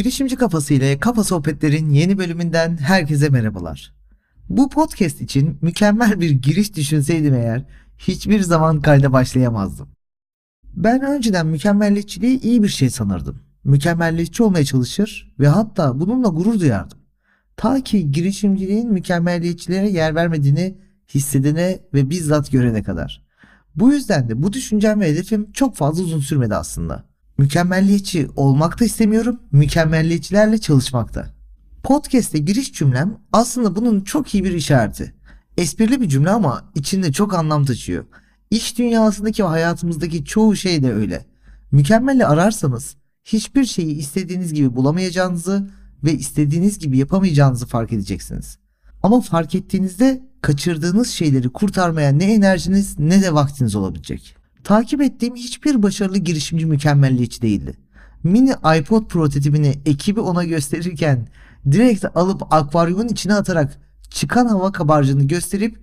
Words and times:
Girişimci 0.00 0.36
Kafası 0.36 0.74
ile 0.74 0.98
Kafa 0.98 1.24
Sohbetler'in 1.24 1.90
yeni 1.90 2.18
bölümünden 2.18 2.76
herkese 2.76 3.28
merhabalar. 3.28 3.94
Bu 4.48 4.70
podcast 4.70 5.20
için 5.20 5.58
mükemmel 5.62 6.20
bir 6.20 6.30
giriş 6.30 6.76
düşünseydim 6.76 7.34
eğer 7.34 7.64
hiçbir 7.98 8.40
zaman 8.40 8.80
kayda 8.80 9.12
başlayamazdım. 9.12 9.88
Ben 10.64 11.02
önceden 11.02 11.46
mükemmelliyetçiliği 11.46 12.40
iyi 12.40 12.62
bir 12.62 12.68
şey 12.68 12.90
sanırdım. 12.90 13.42
Mükemmelliyetçi 13.64 14.42
olmaya 14.42 14.64
çalışır 14.64 15.34
ve 15.40 15.48
hatta 15.48 16.00
bununla 16.00 16.28
gurur 16.28 16.60
duyardım. 16.60 16.98
Ta 17.56 17.80
ki 17.80 18.12
girişimciliğin 18.12 18.92
mükemmelliyetçilere 18.92 19.88
yer 19.90 20.14
vermediğini 20.14 20.78
hissedene 21.14 21.80
ve 21.94 22.10
bizzat 22.10 22.52
görene 22.52 22.82
kadar. 22.82 23.24
Bu 23.76 23.92
yüzden 23.92 24.28
de 24.28 24.42
bu 24.42 24.52
düşüncem 24.52 25.00
ve 25.00 25.08
hedefim 25.08 25.52
çok 25.52 25.76
fazla 25.76 26.02
uzun 26.02 26.20
sürmedi 26.20 26.54
aslında. 26.54 27.09
Mükemmelliyetçi 27.40 28.28
olmak 28.36 28.80
da 28.80 28.84
istemiyorum, 28.84 29.40
mükemmelliyetçilerle 29.52 30.58
çalışmakta. 30.58 31.34
Podcast'e 31.82 32.38
giriş 32.38 32.72
cümlem 32.72 33.18
aslında 33.32 33.76
bunun 33.76 34.00
çok 34.00 34.34
iyi 34.34 34.44
bir 34.44 34.52
işareti. 34.52 35.14
Esprili 35.56 36.00
bir 36.00 36.08
cümle 36.08 36.30
ama 36.30 36.64
içinde 36.74 37.12
çok 37.12 37.34
anlam 37.34 37.64
taşıyor. 37.64 38.04
İş 38.50 38.78
dünyasındaki 38.78 39.44
ve 39.44 39.46
hayatımızdaki 39.46 40.24
çoğu 40.24 40.56
şey 40.56 40.82
de 40.82 40.92
öyle. 40.92 41.26
Mükemmeli 41.72 42.26
ararsanız 42.26 42.96
hiçbir 43.24 43.64
şeyi 43.64 43.94
istediğiniz 43.94 44.54
gibi 44.54 44.76
bulamayacağınızı 44.76 45.70
ve 46.04 46.12
istediğiniz 46.12 46.78
gibi 46.78 46.98
yapamayacağınızı 46.98 47.66
fark 47.66 47.92
edeceksiniz. 47.92 48.58
Ama 49.02 49.20
fark 49.20 49.54
ettiğinizde 49.54 50.22
kaçırdığınız 50.42 51.10
şeyleri 51.10 51.48
kurtarmaya 51.48 52.12
ne 52.12 52.34
enerjiniz 52.34 52.98
ne 52.98 53.22
de 53.22 53.34
vaktiniz 53.34 53.74
olabilecek. 53.74 54.39
Takip 54.64 55.02
ettiğim 55.02 55.34
hiçbir 55.34 55.82
başarılı 55.82 56.18
girişimci 56.18 56.66
mükemmelliyetçi 56.66 57.42
değildi. 57.42 57.76
Mini 58.22 58.54
iPod 58.78 59.04
prototipini 59.06 59.80
ekibi 59.86 60.20
ona 60.20 60.44
gösterirken 60.44 61.28
direkt 61.70 62.04
alıp 62.14 62.52
akvaryumun 62.52 63.08
içine 63.08 63.34
atarak 63.34 63.78
çıkan 64.10 64.46
hava 64.46 64.72
kabarcığını 64.72 65.22
gösterip 65.22 65.80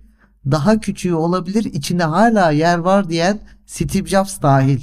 daha 0.50 0.80
küçüğü 0.80 1.14
olabilir 1.14 1.64
içinde 1.64 2.04
hala 2.04 2.50
yer 2.50 2.78
var 2.78 3.08
diyen 3.08 3.40
Steve 3.66 4.08
Jobs 4.08 4.42
dahil. 4.42 4.80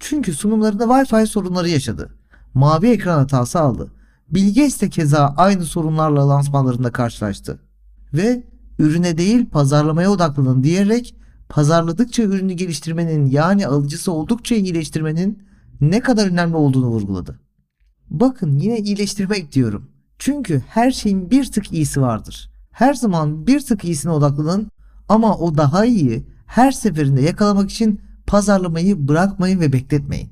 Çünkü 0.00 0.34
sunumlarında 0.34 0.84
Wi-Fi 0.84 1.26
sorunları 1.26 1.68
yaşadı. 1.68 2.14
Mavi 2.54 2.86
ekran 2.86 3.18
hatası 3.18 3.60
aldı. 3.60 3.92
Bill 4.30 4.48
Gates 4.48 4.80
de 4.80 4.90
keza 4.90 5.34
aynı 5.36 5.64
sorunlarla 5.64 6.28
lansmanlarında 6.28 6.92
karşılaştı. 6.92 7.58
Ve 8.14 8.44
ürüne 8.78 9.18
değil 9.18 9.46
pazarlamaya 9.46 10.10
odaklanın 10.10 10.64
diyerek 10.64 11.16
pazarladıkça 11.48 12.22
ürünü 12.22 12.52
geliştirmenin 12.52 13.26
yani 13.26 13.66
alıcısı 13.66 14.12
oldukça 14.12 14.54
iyileştirmenin 14.54 15.42
ne 15.80 16.00
kadar 16.00 16.26
önemli 16.26 16.56
olduğunu 16.56 16.86
vurguladı. 16.86 17.40
Bakın 18.10 18.58
yine 18.58 18.78
iyileştirmek 18.78 19.52
diyorum. 19.52 19.90
Çünkü 20.18 20.62
her 20.68 20.90
şeyin 20.90 21.30
bir 21.30 21.52
tık 21.52 21.72
iyisi 21.72 22.00
vardır. 22.00 22.50
Her 22.70 22.94
zaman 22.94 23.46
bir 23.46 23.60
tık 23.60 23.84
iyisine 23.84 24.12
odaklanın 24.12 24.70
ama 25.08 25.36
o 25.36 25.56
daha 25.56 25.84
iyi 25.84 26.26
her 26.46 26.72
seferinde 26.72 27.20
yakalamak 27.20 27.70
için 27.70 28.00
pazarlamayı 28.26 29.08
bırakmayın 29.08 29.60
ve 29.60 29.72
bekletmeyin. 29.72 30.30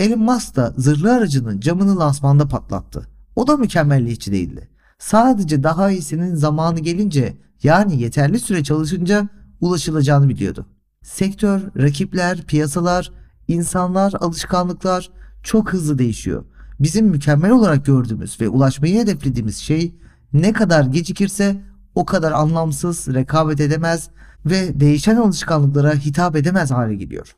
Elon 0.00 0.18
Musk 0.18 0.56
da 0.56 0.74
zırhlı 0.76 1.12
aracının 1.14 1.60
camını 1.60 1.98
lansmanda 1.98 2.48
patlattı. 2.48 3.08
O 3.36 3.46
da 3.46 3.56
mükemmelliyetçi 3.56 4.32
değildi. 4.32 4.68
Sadece 4.98 5.62
daha 5.62 5.90
iyisinin 5.90 6.34
zamanı 6.34 6.80
gelince 6.80 7.36
yani 7.62 8.02
yeterli 8.02 8.38
süre 8.38 8.64
çalışınca 8.64 9.28
ulaşılacağını 9.64 10.28
biliyordu. 10.28 10.66
Sektör, 11.02 11.60
rakipler, 11.76 12.42
piyasalar, 12.42 13.12
insanlar, 13.48 14.12
alışkanlıklar 14.20 15.10
çok 15.42 15.72
hızlı 15.72 15.98
değişiyor. 15.98 16.44
Bizim 16.80 17.06
mükemmel 17.06 17.50
olarak 17.50 17.86
gördüğümüz 17.86 18.40
ve 18.40 18.48
ulaşmayı 18.48 18.98
hedeflediğimiz 19.00 19.56
şey 19.56 19.94
ne 20.32 20.52
kadar 20.52 20.84
gecikirse 20.84 21.56
o 21.94 22.04
kadar 22.04 22.32
anlamsız, 22.32 23.08
rekabet 23.14 23.60
edemez 23.60 24.08
ve 24.46 24.80
değişen 24.80 25.16
alışkanlıklara 25.16 25.94
hitap 25.94 26.36
edemez 26.36 26.70
hale 26.70 26.94
geliyor. 26.94 27.36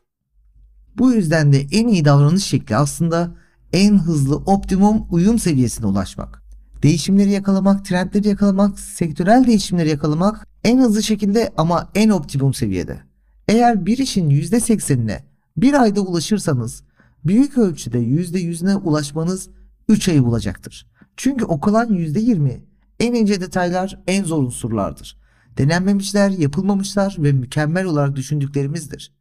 Bu 0.97 1.11
yüzden 1.11 1.53
de 1.53 1.61
en 1.71 1.87
iyi 1.87 2.05
davranış 2.05 2.43
şekli 2.43 2.75
aslında 2.75 3.35
en 3.73 3.97
hızlı 3.97 4.35
optimum 4.35 5.05
uyum 5.09 5.39
seviyesine 5.39 5.85
ulaşmak. 5.85 6.43
Değişimleri 6.83 7.31
yakalamak, 7.31 7.85
trendleri 7.85 8.27
yakalamak, 8.27 8.79
sektörel 8.79 9.47
değişimleri 9.47 9.89
yakalamak 9.89 10.47
en 10.67 10.79
hızlı 10.79 11.03
şekilde 11.03 11.53
ama 11.57 11.89
en 11.95 12.09
optimum 12.09 12.53
seviyede. 12.53 12.99
Eğer 13.47 13.85
bir 13.85 13.97
işin 13.97 14.29
%80'ine 14.29 15.19
bir 15.57 15.81
ayda 15.81 16.01
ulaşırsanız 16.01 16.83
büyük 17.25 17.57
ölçüde 17.57 17.99
%100'üne 17.99 18.75
ulaşmanız 18.75 19.49
3 19.89 20.09
ayı 20.09 20.23
bulacaktır. 20.23 20.87
Çünkü 21.17 21.45
o 21.45 21.59
kalan 21.59 21.89
%20 21.89 22.59
en 22.99 23.13
ince 23.13 23.41
detaylar 23.41 23.99
en 24.07 24.23
zor 24.23 24.43
unsurlardır. 24.43 25.17
Denenmemişler, 25.57 26.29
yapılmamışlar 26.29 27.15
ve 27.19 27.31
mükemmel 27.31 27.85
olarak 27.85 28.15
düşündüklerimizdir. 28.15 29.13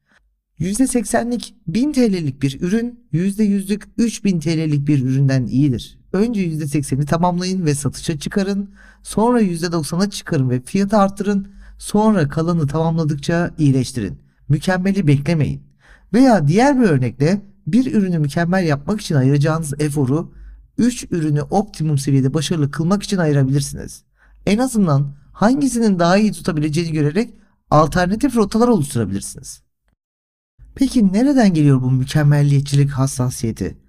%80'lik 0.60 1.54
1000 1.66 1.92
TL'lik 1.92 2.42
bir 2.42 2.60
ürün 2.60 3.08
%100'lük 3.12 3.82
3000 3.98 4.40
TL'lik 4.40 4.88
bir 4.88 5.02
üründen 5.02 5.46
iyidir. 5.46 5.98
Önce 6.16 6.46
%80'i 6.48 7.06
tamamlayın 7.06 7.66
ve 7.66 7.74
satışa 7.74 8.18
çıkarın. 8.18 8.70
Sonra 9.02 9.42
%90'a 9.42 10.10
çıkarın 10.10 10.50
ve 10.50 10.60
fiyatı 10.60 10.96
arttırın. 10.96 11.48
Sonra 11.78 12.28
kalanı 12.28 12.66
tamamladıkça 12.66 13.50
iyileştirin. 13.58 14.18
Mükemmeli 14.48 15.06
beklemeyin. 15.06 15.62
Veya 16.12 16.48
diğer 16.48 16.80
bir 16.80 16.84
örnekle 16.84 17.42
bir 17.66 17.94
ürünü 17.94 18.18
mükemmel 18.18 18.66
yapmak 18.66 19.00
için 19.00 19.14
ayıracağınız 19.14 19.74
eforu 19.78 20.32
3 20.78 21.06
ürünü 21.10 21.42
optimum 21.42 21.98
seviyede 21.98 22.34
başarılı 22.34 22.70
kılmak 22.70 23.02
için 23.02 23.18
ayırabilirsiniz. 23.18 24.02
En 24.46 24.58
azından 24.58 25.14
hangisinin 25.32 25.98
daha 25.98 26.18
iyi 26.18 26.32
tutabileceğini 26.32 26.92
görerek 26.92 27.34
alternatif 27.70 28.36
rotalar 28.36 28.68
oluşturabilirsiniz. 28.68 29.62
Peki 30.74 31.12
nereden 31.12 31.54
geliyor 31.54 31.82
bu 31.82 31.90
mükemmelliyetçilik 31.90 32.90
hassasiyeti? 32.90 33.85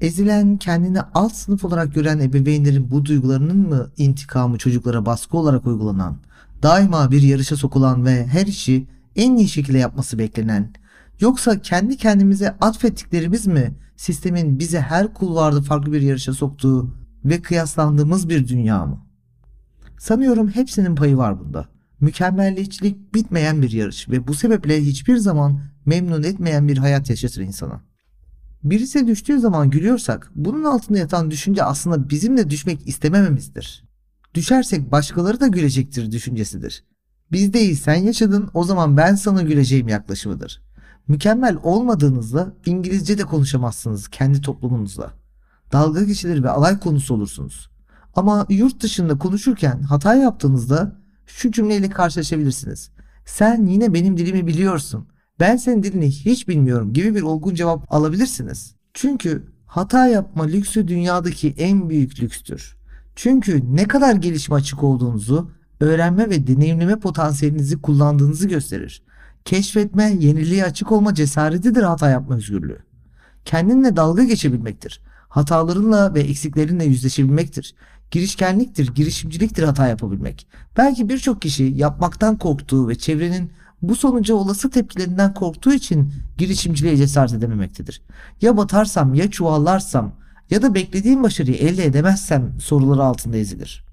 Ezilen, 0.00 0.56
kendini 0.56 1.00
alt 1.00 1.34
sınıf 1.34 1.64
olarak 1.64 1.94
gören 1.94 2.18
ebeveynlerin 2.18 2.90
bu 2.90 3.04
duygularının 3.04 3.68
mı 3.68 3.90
intikamı 3.96 4.58
çocuklara 4.58 5.06
baskı 5.06 5.36
olarak 5.36 5.66
uygulanan, 5.66 6.18
daima 6.62 7.10
bir 7.10 7.22
yarışa 7.22 7.56
sokulan 7.56 8.04
ve 8.04 8.26
her 8.26 8.46
işi 8.46 8.88
en 9.16 9.36
iyi 9.36 9.48
şekilde 9.48 9.78
yapması 9.78 10.18
beklenen, 10.18 10.72
yoksa 11.20 11.60
kendi 11.60 11.96
kendimize 11.96 12.50
atfettiklerimiz 12.60 13.46
mi 13.46 13.74
sistemin 13.96 14.58
bizi 14.58 14.80
her 14.80 15.14
kulvarda 15.14 15.62
farklı 15.62 15.92
bir 15.92 16.00
yarışa 16.02 16.34
soktuğu 16.34 16.94
ve 17.24 17.42
kıyaslandığımız 17.42 18.28
bir 18.28 18.48
dünya 18.48 18.86
mı? 18.86 19.06
Sanıyorum 19.98 20.48
hepsinin 20.48 20.94
payı 20.94 21.16
var 21.16 21.40
bunda. 21.40 21.68
Mükemmelliyetçilik 22.00 23.14
bitmeyen 23.14 23.62
bir 23.62 23.70
yarış 23.70 24.08
ve 24.08 24.28
bu 24.28 24.34
sebeple 24.34 24.80
hiçbir 24.80 25.16
zaman 25.16 25.60
memnun 25.86 26.22
etmeyen 26.22 26.68
bir 26.68 26.78
hayat 26.78 27.10
yaşatır 27.10 27.40
insana. 27.40 27.87
Birisi 28.64 29.06
düştüğü 29.06 29.40
zaman 29.40 29.70
gülüyorsak 29.70 30.30
bunun 30.34 30.64
altında 30.64 30.98
yatan 30.98 31.30
düşünce 31.30 31.64
aslında 31.64 32.10
bizim 32.10 32.36
de 32.36 32.50
düşmek 32.50 32.88
istemememizdir. 32.88 33.84
Düşersek 34.34 34.92
başkaları 34.92 35.40
da 35.40 35.46
gülecektir 35.46 36.12
düşüncesidir. 36.12 36.84
Biz 37.32 37.52
değil 37.52 37.76
sen 37.76 37.94
yaşadın 37.94 38.50
o 38.54 38.64
zaman 38.64 38.96
ben 38.96 39.14
sana 39.14 39.42
güleceğim 39.42 39.88
yaklaşımıdır. 39.88 40.62
Mükemmel 41.08 41.56
olmadığınızda 41.62 42.52
İngilizce 42.66 43.18
de 43.18 43.24
konuşamazsınız 43.24 44.08
kendi 44.08 44.40
toplumunuzla. 44.40 45.12
Dalga 45.72 46.02
geçilir 46.02 46.42
ve 46.42 46.50
alay 46.50 46.80
konusu 46.80 47.14
olursunuz. 47.14 47.70
Ama 48.16 48.46
yurt 48.48 48.82
dışında 48.82 49.18
konuşurken 49.18 49.82
hata 49.82 50.14
yaptığınızda 50.14 50.96
şu 51.26 51.52
cümleyle 51.52 51.90
karşılaşabilirsiniz. 51.90 52.90
Sen 53.26 53.66
yine 53.66 53.94
benim 53.94 54.16
dilimi 54.16 54.46
biliyorsun 54.46 55.08
ben 55.40 55.56
senin 55.56 55.82
dilini 55.82 56.10
hiç 56.10 56.48
bilmiyorum 56.48 56.92
gibi 56.92 57.14
bir 57.14 57.22
olgun 57.22 57.54
cevap 57.54 57.94
alabilirsiniz. 57.94 58.74
Çünkü 58.94 59.42
hata 59.66 60.06
yapma 60.06 60.44
lüksü 60.44 60.88
dünyadaki 60.88 61.54
en 61.58 61.88
büyük 61.88 62.20
lükstür. 62.20 62.76
Çünkü 63.16 63.76
ne 63.76 63.88
kadar 63.88 64.14
gelişme 64.14 64.56
açık 64.56 64.82
olduğunuzu, 64.82 65.50
öğrenme 65.80 66.30
ve 66.30 66.46
deneyimleme 66.46 66.98
potansiyelinizi 66.98 67.82
kullandığınızı 67.82 68.48
gösterir. 68.48 69.02
Keşfetme, 69.44 70.16
yeniliğe 70.20 70.64
açık 70.64 70.92
olma 70.92 71.14
cesaretidir 71.14 71.82
hata 71.82 72.10
yapma 72.10 72.36
özgürlüğü. 72.36 72.78
Kendinle 73.44 73.96
dalga 73.96 74.24
geçebilmektir. 74.24 75.02
Hatalarınla 75.28 76.14
ve 76.14 76.20
eksiklerinle 76.20 76.84
yüzleşebilmektir. 76.84 77.74
Girişkenliktir, 78.10 78.94
girişimciliktir 78.94 79.62
hata 79.62 79.88
yapabilmek. 79.88 80.46
Belki 80.76 81.08
birçok 81.08 81.42
kişi 81.42 81.64
yapmaktan 81.64 82.38
korktuğu 82.38 82.88
ve 82.88 82.94
çevrenin 82.94 83.50
bu 83.82 83.96
sonuca 83.96 84.34
olası 84.34 84.70
tepkilerinden 84.70 85.34
korktuğu 85.34 85.72
için 85.72 86.12
girişimciliğe 86.38 86.96
cesaret 86.96 87.32
edememektedir. 87.32 88.02
Ya 88.42 88.56
batarsam 88.56 89.14
ya 89.14 89.30
çuvallarsam 89.30 90.12
ya 90.50 90.62
da 90.62 90.74
beklediğim 90.74 91.22
başarıyı 91.22 91.56
elde 91.56 91.84
edemezsem 91.84 92.52
soruları 92.60 93.02
altında 93.02 93.36
ezilir. 93.36 93.84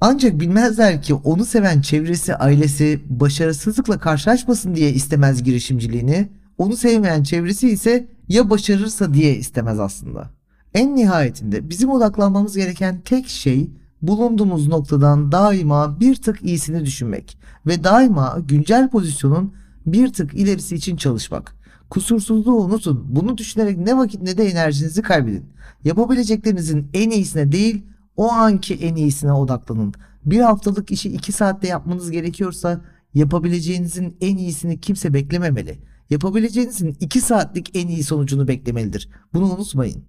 Ancak 0.00 0.40
bilmezler 0.40 1.02
ki 1.02 1.14
onu 1.14 1.44
seven 1.44 1.80
çevresi, 1.80 2.34
ailesi 2.34 3.00
başarısızlıkla 3.08 3.98
karşılaşmasın 3.98 4.76
diye 4.76 4.92
istemez 4.92 5.42
girişimciliğini, 5.42 6.28
onu 6.58 6.76
sevmeyen 6.76 7.22
çevresi 7.22 7.68
ise 7.68 8.08
ya 8.28 8.50
başarırsa 8.50 9.14
diye 9.14 9.34
istemez 9.34 9.80
aslında. 9.80 10.30
En 10.74 10.96
nihayetinde 10.96 11.70
bizim 11.70 11.90
odaklanmamız 11.90 12.56
gereken 12.56 13.00
tek 13.00 13.28
şey 13.28 13.70
bulunduğumuz 14.02 14.68
noktadan 14.68 15.32
daima 15.32 16.00
bir 16.00 16.16
tık 16.16 16.42
iyisini 16.42 16.84
düşünmek 16.84 17.38
ve 17.66 17.84
daima 17.84 18.38
güncel 18.48 18.90
pozisyonun 18.90 19.54
bir 19.86 20.12
tık 20.12 20.34
ilerisi 20.34 20.76
için 20.76 20.96
çalışmak. 20.96 21.54
Kusursuzluğu 21.90 22.56
unutun. 22.56 23.06
Bunu 23.08 23.38
düşünerek 23.38 23.78
ne 23.78 23.96
vakit 23.96 24.22
ne 24.22 24.38
de 24.38 24.44
enerjinizi 24.44 25.02
kaybedin. 25.02 25.44
Yapabileceklerinizin 25.84 26.88
en 26.94 27.10
iyisine 27.10 27.52
değil, 27.52 27.84
o 28.16 28.32
anki 28.32 28.74
en 28.74 28.94
iyisine 28.94 29.32
odaklanın. 29.32 29.94
Bir 30.24 30.40
haftalık 30.40 30.90
işi 30.90 31.08
2 31.08 31.32
saatte 31.32 31.68
yapmanız 31.68 32.10
gerekiyorsa 32.10 32.80
yapabileceğinizin 33.14 34.16
en 34.20 34.36
iyisini 34.36 34.80
kimse 34.80 35.14
beklememeli. 35.14 35.78
Yapabileceğinizin 36.10 36.96
2 37.00 37.20
saatlik 37.20 37.76
en 37.76 37.88
iyi 37.88 38.04
sonucunu 38.04 38.48
beklemelidir. 38.48 39.08
Bunu 39.34 39.44
unutmayın. 39.44 40.02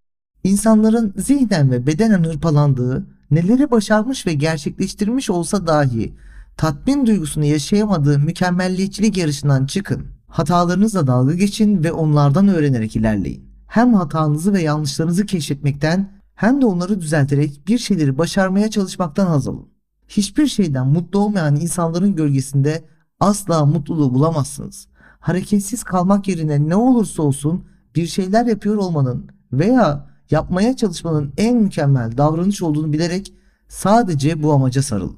İnsanların 0.44 1.14
zihnen 1.18 1.72
ve 1.72 1.88
bedenen 1.88 2.24
hırpalandığı, 2.24 3.08
neleri 3.32 3.72
başarmış 3.72 4.28
ve 4.28 4.34
gerçekleştirmiş 4.34 5.30
olsa 5.30 5.68
dahi 5.68 6.14
tatmin 6.58 7.06
duygusunu 7.06 7.46
yaşayamadığı 7.46 8.20
mükemmelliyetçilik 8.20 9.18
yarışından 9.18 9.66
çıkın. 9.66 10.08
Hatalarınızla 10.28 11.08
dalga 11.08 11.34
geçin 11.34 11.84
ve 11.84 11.92
onlardan 11.92 12.48
öğrenerek 12.48 12.96
ilerleyin. 12.96 13.50
Hem 13.68 13.94
hatanızı 13.94 14.54
ve 14.54 14.62
yanlışlarınızı 14.62 15.26
keşfetmekten 15.26 16.12
hem 16.36 16.62
de 16.62 16.66
onları 16.66 17.02
düzelterek 17.02 17.68
bir 17.68 17.78
şeyleri 17.78 18.18
başarmaya 18.18 18.70
çalışmaktan 18.70 19.28
haz 19.28 19.48
alın. 19.48 19.68
Hiçbir 20.08 20.48
şeyden 20.48 20.88
mutlu 20.88 21.20
olmayan 21.20 21.56
insanların 21.56 22.16
gölgesinde 22.16 22.84
asla 23.20 23.66
mutluluğu 23.66 24.14
bulamazsınız. 24.14 24.88
Hareketsiz 25.20 25.84
kalmak 25.84 26.28
yerine 26.28 26.70
ne 26.70 26.76
olursa 26.76 27.24
olsun 27.24 27.66
bir 27.96 28.08
şeyler 28.08 28.46
yapıyor 28.46 28.76
olmanın 28.76 29.28
veya 29.54 30.09
yapmaya 30.32 30.76
çalışmanın 30.76 31.34
en 31.38 31.58
mükemmel 31.58 32.18
davranış 32.18 32.62
olduğunu 32.62 32.94
bilerek 32.94 33.34
sadece 33.68 34.44
bu 34.44 34.54
amaca 34.54 34.82
sarılın. 34.82 35.18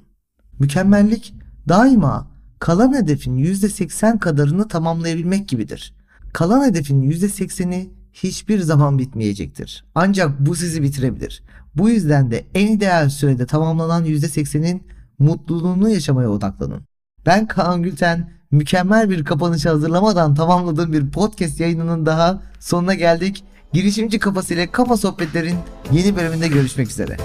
Mükemmellik 0.60 1.34
daima 1.70 2.28
kalan 2.60 2.94
hedefin 2.94 3.38
%80 3.38 4.20
kadarını 4.20 4.68
tamamlayabilmek 4.68 5.48
gibidir. 5.48 5.94
Kalan 6.34 6.66
hedefin 6.66 7.12
%80'i 7.12 7.92
hiçbir 8.14 8.60
zaman 8.60 9.00
bitmeyecektir. 9.00 9.86
Ancak 9.96 10.40
bu 10.40 10.56
sizi 10.56 10.84
bitirebilir. 10.84 11.44
Bu 11.76 11.90
yüzden 11.90 12.32
de 12.32 12.46
en 12.54 12.68
ideal 12.68 13.10
sürede 13.10 13.46
tamamlanan 13.46 14.06
%80'in 14.06 14.84
mutluluğunu 15.20 15.90
yaşamaya 15.90 16.30
odaklanın. 16.30 16.82
Ben 17.26 17.48
Kaan 17.48 17.84
Gülten, 17.84 18.32
mükemmel 18.52 19.10
bir 19.10 19.26
kapanış 19.26 19.66
hazırlamadan 19.66 20.36
tamamladığım 20.36 20.94
bir 20.94 21.12
podcast 21.12 21.60
yayınının 21.60 22.06
daha 22.06 22.42
sonuna 22.60 22.94
geldik. 22.94 23.44
Girişimci 23.74 24.20
kafasıyla 24.20 24.72
kafa 24.72 24.98
sohbetlerin 24.98 25.56
yeni 25.92 26.16
bölümünde 26.16 26.48
görüşmek 26.48 26.90
üzere. 26.90 27.18